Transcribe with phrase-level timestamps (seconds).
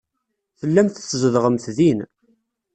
[0.59, 1.99] Tellamt tzedɣemt din.